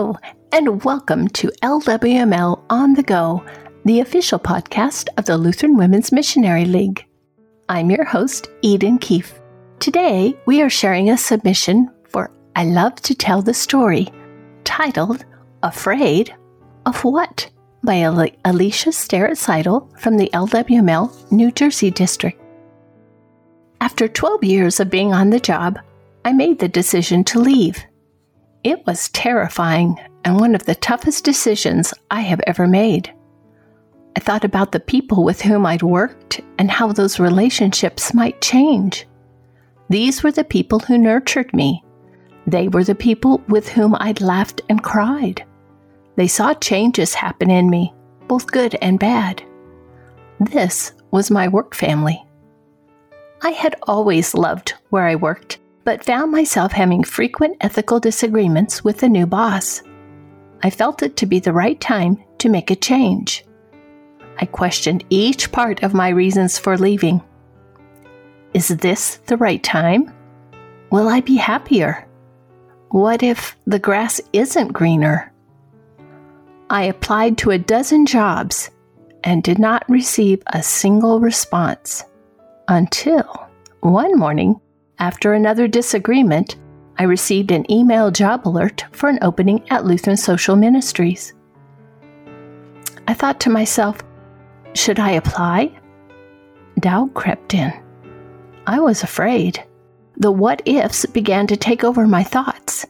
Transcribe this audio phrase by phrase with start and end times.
[0.00, 0.16] Hello,
[0.50, 3.44] and welcome to LWML On the Go,
[3.84, 7.04] the official podcast of the Lutheran Women's Missionary League.
[7.68, 9.38] I'm your host, Eden Keefe.
[9.78, 14.08] Today, we are sharing a submission for I Love to Tell the Story,
[14.64, 15.26] titled
[15.62, 16.34] Afraid
[16.86, 17.50] of What?
[17.84, 17.96] by
[18.46, 22.40] Alicia Starrett Seidel from the LWML New Jersey District.
[23.82, 25.78] After 12 years of being on the job,
[26.24, 27.84] I made the decision to leave.
[28.62, 33.12] It was terrifying and one of the toughest decisions I have ever made.
[34.16, 39.06] I thought about the people with whom I'd worked and how those relationships might change.
[39.88, 41.82] These were the people who nurtured me.
[42.46, 45.42] They were the people with whom I'd laughed and cried.
[46.16, 47.94] They saw changes happen in me,
[48.28, 49.42] both good and bad.
[50.38, 52.22] This was my work family.
[53.40, 58.98] I had always loved where I worked but found myself having frequent ethical disagreements with
[58.98, 59.82] the new boss.
[60.62, 63.44] I felt it to be the right time to make a change.
[64.38, 67.22] I questioned each part of my reasons for leaving.
[68.54, 70.12] Is this the right time?
[70.90, 72.06] Will I be happier?
[72.88, 75.32] What if the grass isn't greener?
[76.68, 78.70] I applied to a dozen jobs
[79.22, 82.04] and did not receive a single response
[82.68, 83.48] until
[83.80, 84.60] one morning
[85.00, 86.56] after another disagreement,
[86.98, 91.32] I received an email job alert for an opening at Lutheran Social Ministries.
[93.08, 93.98] I thought to myself,
[94.74, 95.76] should I apply?
[96.78, 97.72] Doubt crept in.
[98.66, 99.64] I was afraid.
[100.18, 102.86] The what ifs began to take over my thoughts.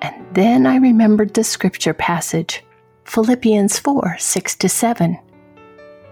[0.00, 2.64] And then I remembered the scripture passage,
[3.04, 5.18] Philippians 4 6 7.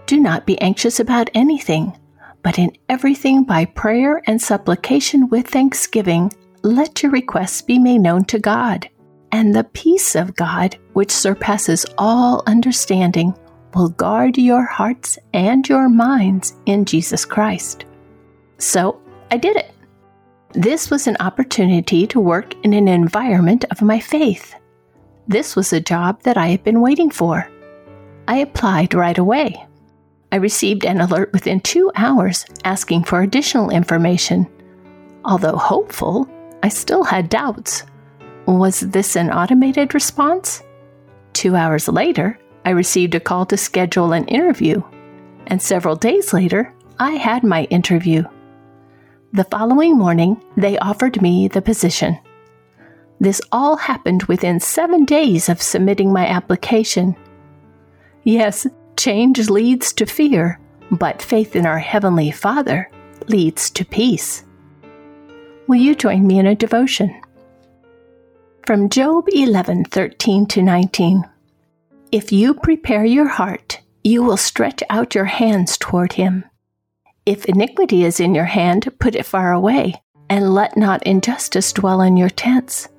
[0.05, 1.97] Do not be anxious about anything
[2.43, 8.25] but in everything by prayer and supplication with thanksgiving, let your requests be made known
[8.25, 8.89] to God.
[9.31, 13.33] And the peace of God, which surpasses all understanding,
[13.73, 17.85] will guard your hearts and your minds in Jesus Christ.
[18.59, 19.01] So
[19.31, 19.71] I did it.
[20.51, 24.53] This was an opportunity to work in an environment of my faith.
[25.27, 27.49] This was a job that I had been waiting for.
[28.27, 29.65] I applied right away.
[30.33, 34.47] I received an alert within two hours asking for additional information.
[35.23, 36.27] Although hopeful,
[36.63, 37.83] I still had doubts.
[38.47, 40.63] Was this an automated response?
[41.33, 44.81] Two hours later, I received a call to schedule an interview,
[45.45, 48.23] and several days later, I had my interview.
[49.33, 52.17] The following morning, they offered me the position.
[53.19, 57.15] This all happened within seven days of submitting my application.
[58.23, 58.65] Yes,
[58.97, 60.59] Change leads to fear,
[60.91, 62.89] but faith in our Heavenly Father
[63.27, 64.43] leads to peace.
[65.67, 67.21] Will you join me in a devotion?
[68.65, 71.23] From Job 11 13 to 19.
[72.11, 76.45] If you prepare your heart, you will stretch out your hands toward him.
[77.25, 82.01] If iniquity is in your hand, put it far away, and let not injustice dwell
[82.01, 82.89] in your tents.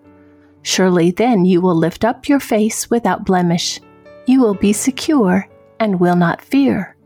[0.63, 3.81] Surely then you will lift up your face without blemish.
[4.27, 5.47] You will be secure
[5.85, 6.97] and will not fear.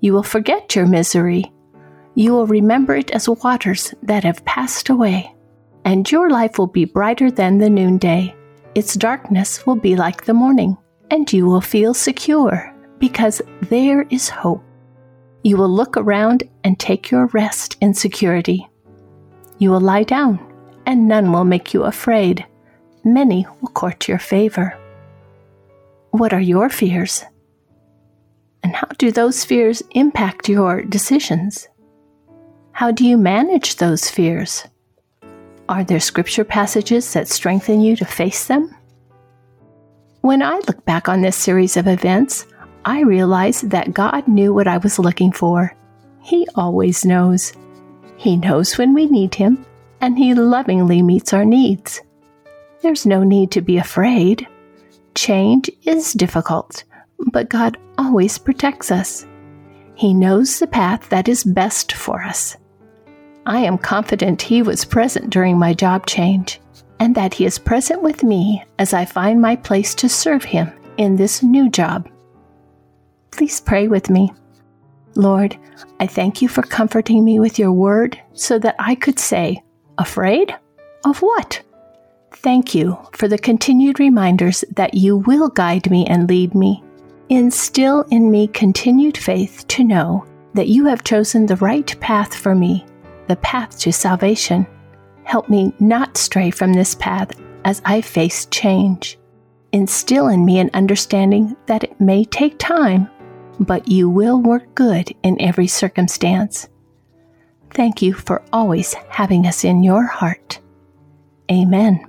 [0.00, 1.52] You will forget your misery.
[2.16, 5.32] You will remember it as waters that have passed away,
[5.84, 8.34] and your life will be brighter than the noonday.
[8.74, 10.76] Its darkness will be like the morning,
[11.12, 13.40] and you will feel secure because
[13.70, 14.64] there is hope.
[15.44, 18.66] You will look around and take your rest in security.
[19.58, 20.40] You will lie down,
[20.84, 22.44] and none will make you afraid.
[23.04, 24.76] Many will court your favor.
[26.10, 27.24] What are your fears?
[28.64, 31.68] And how do those fears impact your decisions?
[32.72, 34.64] How do you manage those fears?
[35.68, 38.74] Are there scripture passages that strengthen you to face them?
[40.22, 42.46] When I look back on this series of events,
[42.86, 45.76] I realize that God knew what I was looking for.
[46.22, 47.52] He always knows.
[48.16, 49.64] He knows when we need Him,
[50.00, 52.00] and He lovingly meets our needs.
[52.80, 54.48] There's no need to be afraid.
[55.14, 56.84] Change is difficult,
[57.18, 59.26] but God always protects us.
[59.94, 62.56] He knows the path that is best for us.
[63.46, 66.60] I am confident He was present during my job change,
[66.98, 70.72] and that He is present with me as I find my place to serve Him
[70.96, 72.08] in this new job.
[73.30, 74.32] Please pray with me.
[75.16, 75.56] Lord,
[76.00, 79.62] I thank you for comforting me with your word so that I could say,
[79.98, 80.54] Afraid?
[81.04, 81.62] Of what?
[82.32, 86.83] Thank you for the continued reminders that you will guide me and lead me
[87.30, 92.54] Instill in me continued faith to know that you have chosen the right path for
[92.54, 92.84] me,
[93.28, 94.66] the path to salvation.
[95.24, 97.32] Help me not stray from this path
[97.64, 99.18] as I face change.
[99.74, 103.10] instill in me an understanding that it may take time,
[103.58, 106.68] but you will work good in every circumstance.
[107.70, 110.60] Thank you for always having us in your heart.
[111.50, 112.06] Amen.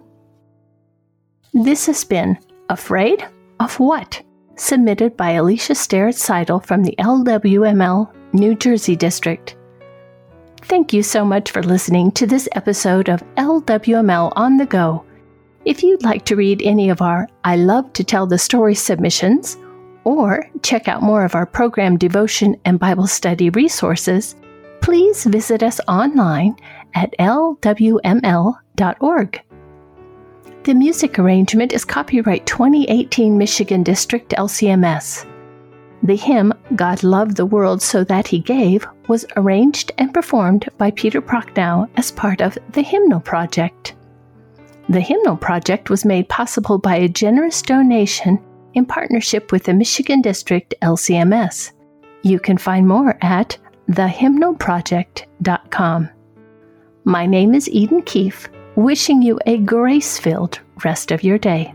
[1.54, 2.38] This has been
[2.70, 3.26] Afraid
[3.60, 4.22] of What?
[4.56, 9.56] Submitted by Alicia Starrett Seidel from the LWML New Jersey District.
[10.62, 15.06] Thank you so much for listening to this episode of LWML on the Go.
[15.64, 19.58] If you'd like to read any of our I Love to Tell the Story submissions,
[20.04, 24.36] or check out more of our program devotion and Bible study resources,
[24.82, 26.56] please visit us online
[26.94, 27.72] at lwml.org.
[30.66, 35.28] The music arrangement is copyright 2018 Michigan District LCMS.
[36.02, 40.90] The hymn, God Loved the World So That He Gave, was arranged and performed by
[40.90, 43.94] Peter Prochnow as part of the Hymnal Project.
[44.90, 50.24] The Hymnal Project was made possible by a generous donation in partnership with the Michigan
[50.24, 51.74] District LCMS.
[52.24, 53.56] You can find more at
[53.92, 56.10] thehymnalproject.com.
[57.04, 61.75] My name is Eden Keefe wishing you a grace filled rest of your day.